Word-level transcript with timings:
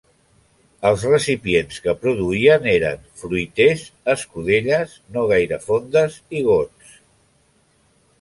Els 0.89 1.01
recipients 1.07 1.75
que 1.83 1.93
produïen 2.05 2.65
eren: 2.71 3.03
fruiters, 3.23 3.83
escudelles 4.15 4.95
no 5.19 5.27
gaire 5.33 5.61
fondes 5.67 6.17
i 6.41 6.43
gots. 6.49 6.97